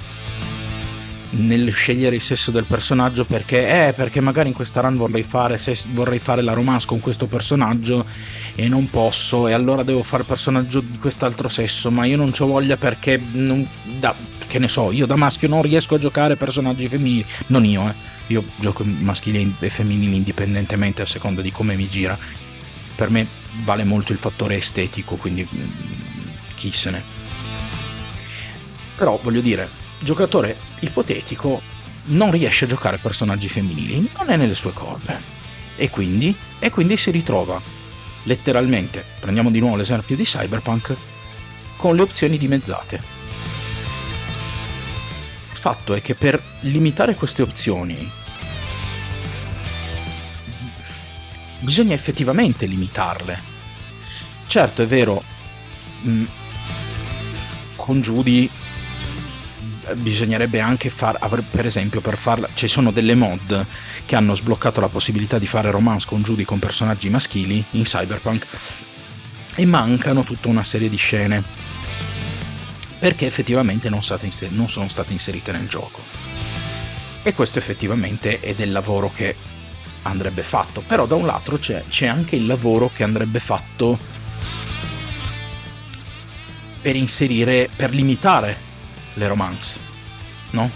nel 1.32 1.72
scegliere 1.72 2.16
il 2.16 2.22
sesso 2.22 2.52
del 2.52 2.66
personaggio 2.66 3.24
perché 3.24 3.88
eh, 3.88 3.94
perché 3.94 4.20
magari 4.20 4.50
in 4.50 4.56
questa 4.56 4.82
run 4.82 4.98
vorrei 4.98 5.24
fare, 5.24 5.58
se, 5.58 5.78
vorrei 5.92 6.20
fare 6.20 6.42
la 6.42 6.54
romance 6.54 6.88
con 6.88 7.00
questo 7.00 7.28
personaggio 7.28 8.06
e 8.56 8.68
non 8.68 8.90
posso 8.90 9.48
e 9.48 9.54
allora 9.54 9.84
devo 9.84 10.02
fare 10.02 10.24
personaggio 10.24 10.80
di 10.80 10.98
quest'altro 10.98 11.48
sesso 11.48 11.92
ma 11.92 12.06
io 12.06 12.18
non 12.18 12.32
ho 12.36 12.46
voglia 12.48 12.78
perché 12.78 13.22
non, 13.34 13.68
da, 14.00 14.16
che 14.48 14.58
ne 14.58 14.68
so 14.68 14.92
io 14.92 15.06
da 15.06 15.16
maschio 15.16 15.48
non 15.48 15.62
riesco 15.62 15.96
a 15.96 16.00
giocare 16.00 16.36
personaggi 16.36 16.88
femminili 16.88 17.26
non 17.48 17.66
io 17.66 17.88
eh. 17.90 18.18
Io 18.30 18.44
gioco 18.58 18.84
maschili 18.84 19.56
e 19.60 19.70
femminili 19.70 20.16
indipendentemente 20.16 21.02
a 21.02 21.06
seconda 21.08 21.42
di 21.42 21.52
come 21.52 21.76
mi 21.76 21.88
gira. 21.88 22.16
Per 22.96 23.10
me 23.10 23.26
vale 23.64 23.84
molto 23.84 24.12
il 24.12 24.20
fattore 24.20 24.56
estetico 24.56 25.16
quindi 25.16 25.48
mm, 25.52 25.68
chi 26.54 26.72
se 26.72 26.92
ne. 26.92 27.04
Però 28.96 29.20
voglio 29.24 29.42
dire 29.42 29.79
giocatore 30.00 30.58
ipotetico 30.80 31.62
non 32.06 32.32
riesce 32.32 32.66
a 32.66 32.68
giocare 32.68 32.98
personaggi 32.98 33.48
femminili, 33.48 34.10
non 34.18 34.30
è 34.30 34.36
nelle 34.36 34.56
sue 34.56 34.74
corde. 34.74 35.38
E 35.76 35.90
quindi, 35.90 36.36
e 36.60 36.70
quindi 36.70 36.98
si 36.98 37.12
ritrova 37.12 37.62
letteralmente, 38.24 39.04
prendiamo 39.20 39.50
di 39.50 39.60
nuovo 39.60 39.76
l'esempio 39.76 40.16
di 40.16 40.24
Cyberpunk, 40.24 40.96
con 41.78 41.96
le 41.96 42.02
opzioni 42.02 42.38
dimezzate. 42.38 43.02
Il 45.40 45.58
fatto 45.58 45.94
è 45.94 46.02
che 46.02 46.16
per 46.16 46.42
limitare 46.62 47.16
queste 47.16 47.42
opzioni 47.42 48.10
bisogna 51.60 51.94
effettivamente 51.94 52.66
limitarle. 52.66 53.58
Certo, 54.48 54.82
è 54.82 54.88
vero, 54.88 55.24
mh, 56.02 56.10
mm, 56.10 56.26
con 57.76 58.02
Judy 58.02 58.50
bisognerebbe 59.96 60.60
anche 60.60 60.90
far, 60.90 61.18
per 61.50 61.66
esempio, 61.66 62.02
per 62.02 62.18
farla, 62.18 62.50
ci 62.54 62.68
sono 62.68 62.92
delle 62.92 63.16
mod 63.16 63.66
che 64.06 64.16
hanno 64.16 64.36
sbloccato 64.36 64.80
la 64.80 64.90
possibilità 64.90 65.38
di 65.40 65.48
fare 65.48 65.72
romance 65.72 66.08
con 66.08 66.22
Judy 66.22 66.44
con 66.44 66.60
personaggi 66.60 67.10
maschili 67.10 67.64
in 67.72 67.84
Cyberpunk 67.84 68.46
e 69.56 69.66
mancano 69.66 70.24
tutta 70.24 70.48
una 70.48 70.64
serie 70.64 70.90
di 70.90 70.98
scene 70.98 71.44
perché 73.00 73.26
effettivamente 73.26 73.90
non, 73.90 74.02
inser- 74.22 74.52
non 74.52 74.70
sono 74.70 74.88
state 74.88 75.14
inserite 75.14 75.52
nel 75.52 75.68
gioco. 75.68 76.02
E 77.24 77.34
questo 77.34 77.60
effettivamente 77.60 78.40
è 78.40 78.54
del 78.54 78.72
lavoro 78.72 79.12
che 79.14 79.36
andrebbe 80.04 80.44
fatto, 80.44 80.82
però 80.86 81.06
da 81.06 81.16
un 81.16 81.26
lato 81.26 81.58
c'è, 81.58 81.84
c'è 81.90 82.08
anche 82.08 82.36
il 82.36 82.46
lavoro 82.46 82.90
che 82.94 83.04
andrebbe 83.04 83.40
fatto 83.40 83.98
per 86.82 86.96
inserire, 86.96 87.70
per 87.76 87.94
limitare 87.94 88.68
le 89.14 89.28
romance, 89.28 89.80
no? 90.52 90.70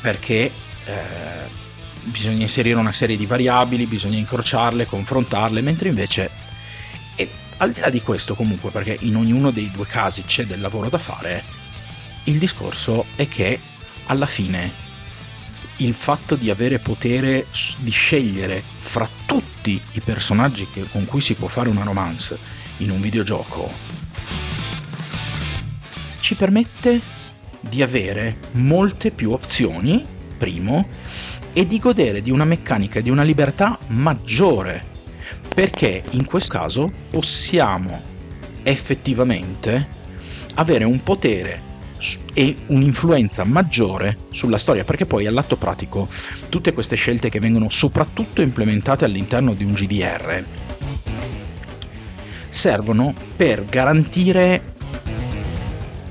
Perché 0.00 0.50
eh, 0.84 1.60
bisogna 2.04 2.42
inserire 2.42 2.78
una 2.78 2.92
serie 2.92 3.16
di 3.16 3.26
variabili, 3.26 3.86
bisogna 3.86 4.18
incrociarle, 4.18 4.86
confrontarle, 4.86 5.60
mentre 5.60 5.88
invece, 5.88 6.30
e 7.14 7.30
al 7.58 7.72
di 7.72 7.80
là 7.80 7.90
di 7.90 8.02
questo 8.02 8.34
comunque, 8.34 8.70
perché 8.70 8.96
in 9.00 9.16
ognuno 9.16 9.50
dei 9.50 9.70
due 9.70 9.86
casi 9.86 10.24
c'è 10.24 10.46
del 10.46 10.60
lavoro 10.60 10.88
da 10.88 10.98
fare, 10.98 11.44
il 12.24 12.38
discorso 12.38 13.06
è 13.16 13.28
che 13.28 13.58
alla 14.06 14.26
fine 14.26 14.90
il 15.78 15.94
fatto 15.94 16.36
di 16.36 16.50
avere 16.50 16.78
potere 16.78 17.46
di 17.78 17.90
scegliere 17.90 18.62
fra 18.78 19.08
tutti 19.26 19.80
i 19.92 20.00
personaggi 20.00 20.68
che, 20.70 20.86
con 20.90 21.06
cui 21.06 21.20
si 21.20 21.34
può 21.34 21.48
fare 21.48 21.68
una 21.68 21.82
romance 21.82 22.38
in 22.78 22.90
un 22.90 23.00
videogioco 23.00 24.01
ci 26.22 26.36
permette 26.36 27.00
di 27.60 27.82
avere 27.82 28.38
molte 28.52 29.10
più 29.10 29.32
opzioni, 29.32 30.06
primo, 30.38 30.86
e 31.52 31.66
di 31.66 31.78
godere 31.78 32.22
di 32.22 32.30
una 32.30 32.44
meccanica 32.44 33.00
e 33.00 33.02
di 33.02 33.10
una 33.10 33.24
libertà 33.24 33.76
maggiore, 33.88 34.86
perché 35.52 36.02
in 36.10 36.24
questo 36.24 36.56
caso 36.56 36.90
possiamo 37.10 38.00
effettivamente 38.62 40.00
avere 40.54 40.84
un 40.84 41.02
potere 41.02 41.70
e 42.32 42.56
un'influenza 42.66 43.44
maggiore 43.44 44.18
sulla 44.30 44.58
storia, 44.58 44.84
perché 44.84 45.06
poi 45.06 45.26
all'atto 45.26 45.56
pratico 45.56 46.08
tutte 46.48 46.72
queste 46.72 46.96
scelte 46.96 47.28
che 47.28 47.40
vengono 47.40 47.68
soprattutto 47.68 48.42
implementate 48.42 49.04
all'interno 49.04 49.54
di 49.54 49.64
un 49.64 49.72
GDR 49.72 50.44
servono 52.48 53.14
per 53.34 53.64
garantire 53.64 54.72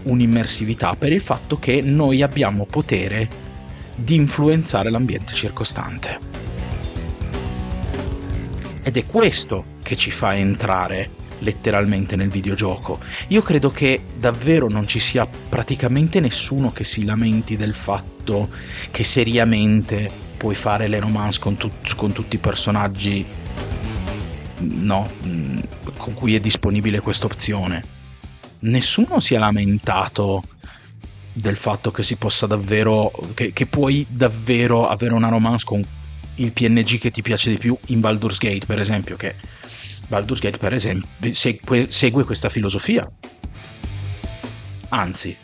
un'immersività 0.03 0.95
per 0.95 1.11
il 1.11 1.21
fatto 1.21 1.57
che 1.59 1.81
noi 1.81 2.21
abbiamo 2.21 2.65
potere 2.65 3.49
di 3.95 4.15
influenzare 4.15 4.89
l'ambiente 4.89 5.33
circostante. 5.33 6.19
Ed 8.83 8.97
è 8.97 9.05
questo 9.05 9.65
che 9.83 9.95
ci 9.95 10.11
fa 10.11 10.35
entrare 10.35 11.19
letteralmente 11.39 12.15
nel 12.15 12.29
videogioco. 12.29 12.99
Io 13.29 13.41
credo 13.41 13.71
che 13.71 14.03
davvero 14.17 14.67
non 14.69 14.87
ci 14.87 14.99
sia 14.99 15.27
praticamente 15.27 16.19
nessuno 16.19 16.71
che 16.71 16.83
si 16.83 17.03
lamenti 17.03 17.57
del 17.57 17.73
fatto 17.73 18.49
che 18.89 19.03
seriamente 19.03 20.09
puoi 20.37 20.55
fare 20.55 20.87
le 20.87 20.99
romance 20.99 21.39
con, 21.39 21.55
tut- 21.55 21.95
con 21.95 22.11
tutti 22.11 22.35
i 22.35 22.39
personaggi 22.39 23.25
no, 24.57 25.09
mm, 25.25 25.59
con 25.97 26.13
cui 26.13 26.35
è 26.35 26.39
disponibile 26.39 26.99
questa 26.99 27.25
opzione. 27.25 27.99
Nessuno 28.61 29.19
si 29.19 29.33
è 29.33 29.37
lamentato 29.37 30.43
del 31.33 31.55
fatto 31.55 31.91
che 31.91 32.03
si 32.03 32.15
possa 32.15 32.45
davvero 32.45 33.11
che, 33.33 33.53
che 33.53 33.65
puoi 33.65 34.05
davvero 34.09 34.87
avere 34.87 35.13
una 35.13 35.29
romance 35.29 35.65
con 35.65 35.83
il 36.35 36.51
PNG 36.51 36.99
che 36.99 37.11
ti 37.11 37.21
piace 37.21 37.49
di 37.49 37.57
più 37.57 37.77
in 37.87 38.01
Baldur's 38.01 38.37
Gate 38.37 38.65
per 38.65 38.79
esempio 38.79 39.15
che 39.15 39.35
Baldur's 40.11 40.41
Gate, 40.41 40.57
per 40.57 40.73
esempio, 40.73 41.33
segue, 41.33 41.87
segue 41.89 42.25
questa 42.25 42.49
filosofia. 42.49 43.09
Anzi, 44.89 45.37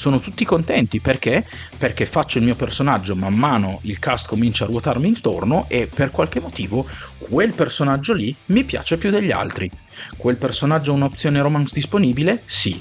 sono 0.00 0.18
tutti 0.18 0.46
contenti 0.46 0.98
perché? 0.98 1.46
Perché 1.76 2.06
faccio 2.06 2.38
il 2.38 2.44
mio 2.44 2.54
personaggio 2.54 3.14
man 3.14 3.34
mano 3.34 3.80
il 3.82 3.98
cast 3.98 4.28
comincia 4.28 4.64
a 4.64 4.68
ruotarmi 4.68 5.06
intorno 5.06 5.66
e 5.68 5.90
per 5.92 6.08
qualche 6.10 6.40
motivo 6.40 6.88
quel 7.18 7.52
personaggio 7.52 8.14
lì 8.14 8.34
mi 8.46 8.64
piace 8.64 8.96
più 8.96 9.10
degli 9.10 9.30
altri. 9.30 9.70
Quel 10.16 10.36
personaggio 10.36 10.92
ha 10.92 10.94
un'opzione 10.94 11.42
romance 11.42 11.74
disponibile? 11.74 12.42
Sì. 12.46 12.80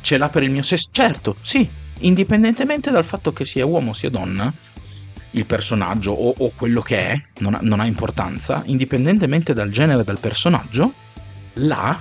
Ce 0.00 0.16
l'ha 0.16 0.30
per 0.30 0.42
il 0.42 0.50
mio 0.50 0.62
sesso? 0.62 0.88
Certo, 0.90 1.36
sì. 1.42 1.68
Indipendentemente 1.98 2.90
dal 2.90 3.04
fatto 3.04 3.34
che 3.34 3.44
sia 3.44 3.66
uomo 3.66 3.90
o 3.90 3.94
sia 3.94 4.08
donna, 4.08 4.50
il 5.32 5.44
personaggio 5.44 6.12
o, 6.12 6.32
o 6.34 6.50
quello 6.56 6.80
che 6.80 6.96
è, 7.10 7.22
non 7.40 7.54
ha, 7.54 7.58
non 7.60 7.80
ha 7.80 7.84
importanza, 7.84 8.62
indipendentemente 8.64 9.52
dal 9.52 9.68
genere 9.68 10.02
del 10.02 10.18
personaggio, 10.18 10.94
là 11.54 12.00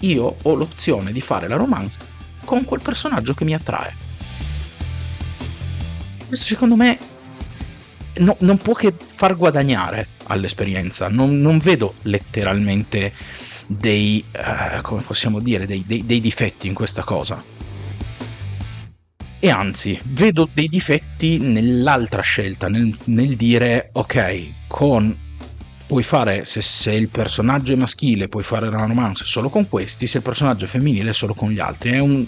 io 0.00 0.36
ho 0.42 0.54
l'opzione 0.54 1.10
di 1.10 1.22
fare 1.22 1.48
la 1.48 1.56
romance 1.56 2.07
con 2.48 2.64
quel 2.64 2.80
personaggio 2.80 3.34
che 3.34 3.44
mi 3.44 3.52
attrae. 3.52 3.94
Questo 6.26 6.46
secondo 6.46 6.76
me 6.76 6.98
no, 8.14 8.36
non 8.40 8.56
può 8.56 8.72
che 8.72 8.94
far 8.96 9.36
guadagnare 9.36 10.08
all'esperienza. 10.28 11.08
Non, 11.08 11.38
non 11.42 11.58
vedo 11.58 11.92
letteralmente 12.02 13.12
dei, 13.66 14.24
uh, 14.34 14.80
come 14.80 15.02
possiamo 15.02 15.40
dire, 15.40 15.66
dei, 15.66 15.84
dei, 15.86 16.06
dei 16.06 16.20
difetti 16.20 16.66
in 16.66 16.72
questa 16.72 17.02
cosa 17.02 17.56
e 19.40 19.50
anzi 19.50 20.00
vedo 20.04 20.48
dei 20.50 20.68
difetti 20.68 21.38
nell'altra 21.38 22.22
scelta, 22.22 22.68
nel, 22.68 22.96
nel 23.04 23.36
dire 23.36 23.90
ok, 23.92 24.52
con 24.66 25.14
puoi 25.88 26.02
fare 26.02 26.44
se, 26.44 26.60
se, 26.60 26.92
il 26.92 27.08
personaggio 27.08 27.72
è 27.72 27.76
maschile 27.76 28.28
puoi 28.28 28.42
fare 28.42 28.68
una 28.68 28.84
romance 28.84 29.24
solo 29.24 29.48
con 29.48 29.68
questi, 29.68 30.06
se 30.06 30.18
il 30.18 30.22
personaggio 30.22 30.66
è 30.66 30.68
femminile 30.68 31.14
solo 31.14 31.32
con 31.32 31.50
gli 31.50 31.58
altri. 31.58 31.92
È 31.92 31.98
un 31.98 32.26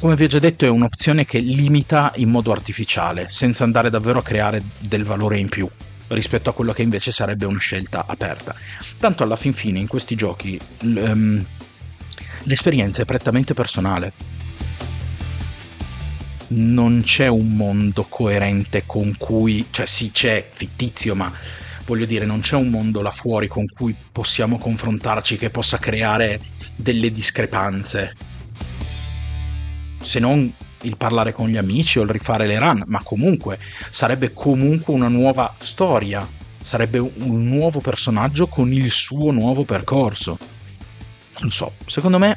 come 0.00 0.14
vi 0.14 0.24
ho 0.24 0.28
già 0.28 0.38
detto, 0.38 0.64
è 0.64 0.68
un'opzione 0.68 1.24
che 1.26 1.40
limita 1.40 2.12
in 2.16 2.30
modo 2.30 2.52
artificiale, 2.52 3.26
senza 3.30 3.64
andare 3.64 3.90
davvero 3.90 4.20
a 4.20 4.22
creare 4.22 4.62
del 4.78 5.04
valore 5.04 5.38
in 5.38 5.48
più 5.48 5.68
rispetto 6.08 6.48
a 6.48 6.54
quello 6.54 6.72
che 6.72 6.82
invece 6.82 7.10
sarebbe 7.10 7.44
una 7.46 7.58
scelta 7.58 8.04
aperta. 8.06 8.54
Tanto 8.98 9.24
alla 9.24 9.36
fin 9.36 9.52
fine 9.52 9.80
in 9.80 9.88
questi 9.88 10.14
giochi 10.14 10.58
um, 10.82 11.44
l'esperienza 12.44 13.02
è 13.02 13.04
prettamente 13.04 13.54
personale 13.54 14.12
non 16.50 17.02
c'è 17.04 17.26
un 17.26 17.56
mondo 17.56 18.06
coerente 18.08 18.84
con 18.86 19.14
cui, 19.18 19.66
cioè 19.70 19.84
sì 19.84 20.10
c'è 20.10 20.46
fittizio, 20.48 21.14
ma 21.14 21.30
voglio 21.88 22.04
dire 22.04 22.26
non 22.26 22.40
c'è 22.40 22.54
un 22.54 22.68
mondo 22.68 23.00
là 23.00 23.10
fuori 23.10 23.48
con 23.48 23.64
cui 23.66 23.94
possiamo 24.12 24.58
confrontarci 24.58 25.38
che 25.38 25.48
possa 25.48 25.78
creare 25.78 26.38
delle 26.76 27.10
discrepanze. 27.10 28.14
Se 30.02 30.18
non 30.18 30.52
il 30.82 30.96
parlare 30.98 31.32
con 31.32 31.48
gli 31.48 31.56
amici 31.56 31.98
o 31.98 32.02
il 32.02 32.10
rifare 32.10 32.46
le 32.46 32.58
run, 32.58 32.84
ma 32.86 33.00
comunque 33.02 33.58
sarebbe 33.88 34.34
comunque 34.34 34.92
una 34.92 35.08
nuova 35.08 35.54
storia, 35.58 36.28
sarebbe 36.62 36.98
un 36.98 37.48
nuovo 37.48 37.80
personaggio 37.80 38.48
con 38.48 38.70
il 38.70 38.90
suo 38.90 39.30
nuovo 39.30 39.64
percorso. 39.64 40.38
Non 41.40 41.50
so, 41.50 41.72
secondo 41.86 42.18
me 42.18 42.36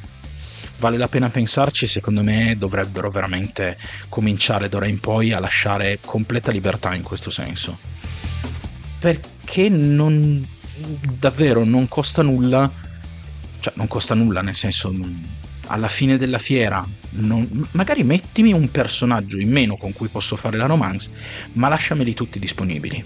vale 0.80 0.98
la 0.98 1.10
pena 1.10 1.28
pensarci, 1.28 1.88
secondo 1.88 2.24
me 2.24 2.56
dovrebbero 2.58 3.12
veramente 3.12 3.78
cominciare 4.08 4.70
d'ora 4.70 4.88
in 4.88 5.00
poi 5.00 5.34
a 5.34 5.40
lasciare 5.40 6.00
completa 6.04 6.52
libertà 6.52 6.96
in 6.96 7.04
questo 7.04 7.30
senso. 7.30 7.78
Perché 9.52 9.68
non 9.68 10.48
davvero 11.20 11.66
non 11.66 11.90
costa 11.90 12.22
nulla, 12.22 12.72
cioè 13.60 13.74
non 13.76 13.88
costa 13.88 14.14
nulla 14.14 14.40
nel 14.40 14.56
senso 14.56 14.96
alla 15.68 15.90
fine 15.90 16.18
della 16.18 16.38
fiera 16.38 16.88
non, 17.12 17.68
magari 17.72 18.04
mettimi 18.04 18.54
un 18.54 18.72
personaggio 18.72 19.38
in 19.40 19.52
meno 19.52 19.76
con 19.76 19.92
cui 19.92 20.08
posso 20.08 20.38
fare 20.38 20.56
la 20.56 20.68
romance, 20.68 21.12
ma 21.54 21.68
lasciameli 21.68 22.14
tutti 22.14 22.40
disponibili 22.40 23.04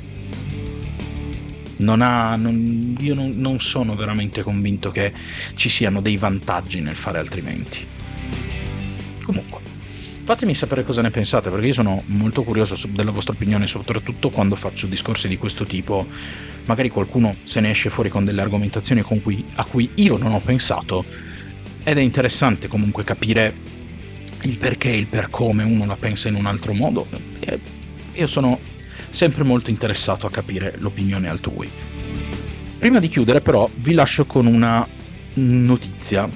non 1.77 2.01
ha, 2.01 2.35
non, 2.35 2.95
io 2.99 3.15
non, 3.15 3.31
non 3.31 3.59
sono 3.59 3.95
veramente 3.95 4.43
convinto 4.43 4.91
che 4.91 5.13
ci 5.55 5.67
siano 5.67 5.99
dei 5.99 6.15
vantaggi 6.15 6.79
nel 6.79 6.95
fare 6.95 7.17
altrimenti. 7.17 7.79
Comunque, 9.23 9.61
fatemi 10.25 10.55
sapere 10.55 10.83
cosa 10.83 11.03
ne 11.03 11.11
pensate 11.11 11.51
perché 11.51 11.67
io 11.67 11.73
sono 11.73 12.01
molto 12.07 12.41
curioso 12.41 12.75
della 12.89 13.11
vostra 13.11 13.33
opinione 13.33 13.67
soprattutto 13.67 14.31
quando 14.31 14.55
faccio 14.55 14.87
discorsi 14.87 15.27
di 15.27 15.37
questo 15.37 15.65
tipo 15.65 16.07
magari 16.65 16.89
qualcuno 16.89 17.35
se 17.45 17.59
ne 17.59 17.69
esce 17.69 17.91
fuori 17.91 18.09
con 18.09 18.25
delle 18.25 18.41
argomentazioni 18.41 19.01
con 19.01 19.21
cui, 19.21 19.45
a 19.53 19.63
cui 19.65 19.91
io 19.95 20.17
non 20.17 20.33
ho 20.33 20.39
pensato 20.43 21.05
ed 21.83 21.99
è 21.99 22.01
interessante 22.01 22.67
comunque 22.67 23.03
capire 23.03 23.53
il 24.41 24.57
perché 24.57 24.89
il 24.89 25.05
per 25.05 25.29
come 25.29 25.63
uno 25.63 25.85
la 25.85 25.95
pensa 25.95 26.27
in 26.27 26.35
un 26.35 26.47
altro 26.47 26.73
modo 26.73 27.05
e 27.39 27.59
io 28.13 28.27
sono 28.27 28.59
sempre 29.11 29.43
molto 29.43 29.69
interessato 29.69 30.25
a 30.25 30.31
capire 30.31 30.73
l'opinione 30.79 31.29
altrui. 31.29 31.69
Prima 32.79 32.99
di 32.99 33.07
chiudere 33.07 33.41
però 33.41 33.69
vi 33.75 33.93
lascio 33.93 34.25
con 34.25 34.47
una 34.47 34.87
notizia. 35.35 36.27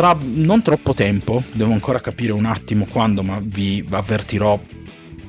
Tra 0.00 0.16
non 0.18 0.62
troppo 0.62 0.94
tempo, 0.94 1.42
devo 1.52 1.74
ancora 1.74 2.00
capire 2.00 2.32
un 2.32 2.46
attimo 2.46 2.86
quando, 2.90 3.22
ma 3.22 3.38
vi 3.44 3.84
avvertirò 3.90 4.58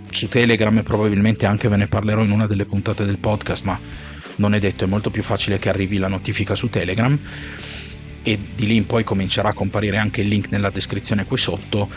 su 0.10 0.30
Telegram 0.30 0.78
e 0.78 0.84
probabilmente 0.84 1.46
anche 1.46 1.68
ve 1.68 1.76
ne 1.76 1.88
parlerò 1.88 2.24
in 2.24 2.32
una 2.32 2.48
delle 2.48 2.64
puntate 2.64 3.04
del 3.04 3.18
podcast, 3.18 3.66
ma 3.66 3.78
non 4.38 4.56
è 4.56 4.60
detto, 4.60 4.86
è 4.86 4.88
molto 4.88 5.10
più 5.10 5.24
facile 5.24 5.60
che 5.60 5.68
arrivi 5.68 5.98
la 5.98 6.08
notifica 6.08 6.56
su 6.56 6.70
Telegram 6.70 7.20
e 8.24 8.40
di 8.56 8.66
lì 8.66 8.78
in 8.78 8.86
poi 8.86 9.04
comincerà 9.04 9.50
a 9.50 9.54
comparire 9.54 9.98
anche 9.98 10.22
il 10.22 10.30
link 10.30 10.50
nella 10.52 10.70
descrizione 10.70 11.26
qui 11.26 11.38
sotto. 11.38 11.90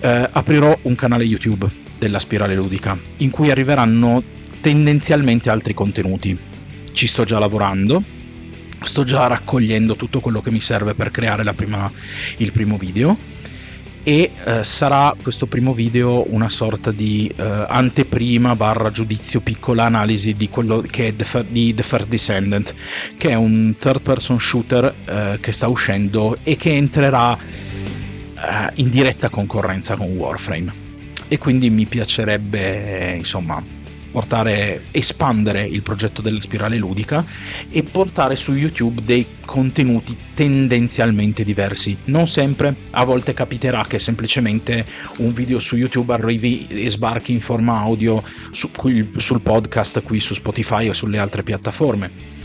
Eh, 0.00 0.28
aprirò 0.32 0.74
un 0.84 0.94
canale 0.94 1.24
YouTube 1.24 1.68
della 1.98 2.18
spirale 2.18 2.54
ludica, 2.54 2.98
in 3.18 3.28
cui 3.28 3.50
arriveranno 3.50 4.22
tendenzialmente 4.62 5.50
altri 5.50 5.74
contenuti. 5.74 6.34
Ci 6.92 7.06
sto 7.06 7.24
già 7.24 7.38
lavorando, 7.38 8.02
sto 8.84 9.04
già 9.04 9.26
raccogliendo 9.26 9.96
tutto 9.96 10.20
quello 10.20 10.40
che 10.40 10.50
mi 10.50 10.60
serve 10.60 10.94
per 10.94 11.10
creare 11.10 11.44
prima, 11.54 11.90
il 12.38 12.52
primo 12.52 12.76
video. 12.76 13.16
E 14.04 14.32
eh, 14.44 14.64
sarà 14.64 15.14
questo 15.20 15.46
primo 15.46 15.72
video 15.72 16.24
una 16.34 16.48
sorta 16.48 16.90
di 16.90 17.32
eh, 17.36 17.66
anteprima 17.68 18.56
barra 18.56 18.90
giudizio 18.90 19.40
piccola 19.40 19.84
analisi 19.84 20.34
di 20.34 20.48
quello 20.48 20.80
che 20.80 21.08
è 21.08 21.14
The, 21.14 21.44
di 21.48 21.72
The 21.72 21.84
First 21.84 22.08
Descendant 22.08 22.74
che 23.16 23.28
è 23.28 23.34
un 23.34 23.72
third 23.78 24.00
person 24.00 24.40
shooter 24.40 24.92
eh, 25.04 25.38
che 25.40 25.52
sta 25.52 25.68
uscendo 25.68 26.36
e 26.42 26.56
che 26.56 26.72
entrerà 26.72 27.38
eh, 27.38 28.70
in 28.74 28.90
diretta 28.90 29.28
concorrenza 29.28 29.94
con 29.94 30.08
Warframe. 30.08 30.72
E 31.28 31.38
quindi 31.38 31.70
mi 31.70 31.86
piacerebbe 31.86 33.14
insomma 33.16 33.62
portare, 34.12 34.82
espandere 34.92 35.64
il 35.64 35.82
progetto 35.82 36.22
della 36.22 36.40
spirale 36.40 36.76
ludica 36.76 37.24
e 37.70 37.82
portare 37.82 38.36
su 38.36 38.52
YouTube 38.52 39.02
dei 39.04 39.26
contenuti 39.44 40.16
tendenzialmente 40.34 41.42
diversi. 41.42 41.96
Non 42.04 42.28
sempre, 42.28 42.76
a 42.90 43.04
volte 43.04 43.34
capiterà 43.34 43.84
che 43.86 43.98
semplicemente 43.98 44.84
un 45.18 45.32
video 45.32 45.58
su 45.58 45.76
YouTube 45.76 46.12
arrivi 46.12 46.66
e 46.68 46.90
sbarchi 46.90 47.32
in 47.32 47.40
forma 47.40 47.80
audio 47.80 48.22
su, 48.50 48.70
sul 49.16 49.40
podcast 49.40 50.02
qui 50.02 50.20
su 50.20 50.34
Spotify 50.34 50.88
o 50.88 50.92
sulle 50.92 51.18
altre 51.18 51.42
piattaforme 51.42 52.40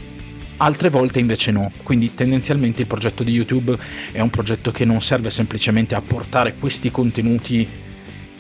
altre 0.58 0.90
volte 0.90 1.20
invece 1.20 1.52
no. 1.52 1.72
Quindi 1.84 2.14
tendenzialmente 2.14 2.82
il 2.82 2.88
progetto 2.88 3.24
di 3.24 3.32
YouTube 3.32 3.78
è 4.12 4.20
un 4.22 4.30
progetto 4.30 4.72
che 4.72 4.86
non 4.86 5.02
serve 5.02 5.30
semplicemente 5.30 5.96
a 5.96 6.02
portare 6.02 6.56
questi 6.58 6.92
contenuti 6.92 7.86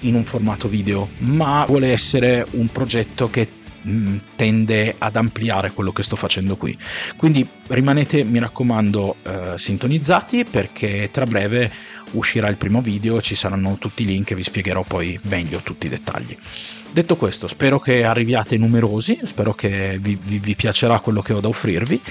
in 0.01 0.15
un 0.15 0.23
formato 0.23 0.67
video, 0.67 1.09
ma 1.19 1.65
vuole 1.65 1.91
essere 1.91 2.45
un 2.51 2.67
progetto 2.67 3.29
che 3.29 3.47
mm, 3.87 4.17
tende 4.35 4.95
ad 4.97 5.15
ampliare 5.15 5.71
quello 5.71 5.91
che 5.91 6.03
sto 6.03 6.15
facendo 6.15 6.55
qui. 6.55 6.77
Quindi 7.15 7.47
rimanete, 7.67 8.23
mi 8.23 8.39
raccomando, 8.39 9.15
eh, 9.23 9.53
sintonizzati 9.57 10.45
perché 10.45 11.09
tra 11.11 11.25
breve 11.25 11.71
uscirà 12.11 12.47
il 12.47 12.57
primo 12.57 12.81
video, 12.81 13.21
ci 13.21 13.35
saranno 13.35 13.77
tutti 13.79 14.03
i 14.03 14.05
link 14.05 14.31
e 14.31 14.35
vi 14.35 14.43
spiegherò 14.43 14.83
poi 14.83 15.17
meglio 15.23 15.59
tutti 15.59 15.87
i 15.87 15.89
dettagli. 15.89 16.37
Detto 16.91 17.15
questo, 17.17 17.47
spero 17.47 17.79
che 17.79 18.03
arriviate 18.03 18.57
numerosi, 18.57 19.19
spero 19.23 19.53
che 19.53 19.97
vi, 20.01 20.17
vi, 20.23 20.39
vi 20.39 20.55
piacerà 20.55 20.99
quello 20.99 21.21
che 21.21 21.33
ho 21.33 21.41
da 21.41 21.47
offrirvi 21.47 22.01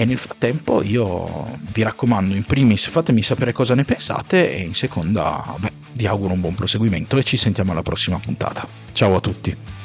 e 0.00 0.04
nel 0.04 0.16
frattempo 0.16 0.80
io 0.80 1.58
vi 1.72 1.82
raccomando 1.82 2.32
in 2.32 2.44
primis 2.44 2.86
fatemi 2.86 3.20
sapere 3.20 3.52
cosa 3.52 3.74
ne 3.74 3.82
pensate 3.82 4.54
e 4.54 4.60
in 4.60 4.72
seconda 4.72 5.56
beh, 5.58 5.72
vi 5.98 6.06
auguro 6.06 6.32
un 6.32 6.40
buon 6.40 6.54
proseguimento 6.54 7.16
e 7.16 7.24
ci 7.24 7.36
sentiamo 7.36 7.72
alla 7.72 7.82
prossima 7.82 8.18
puntata. 8.18 8.66
Ciao 8.92 9.16
a 9.16 9.20
tutti. 9.20 9.77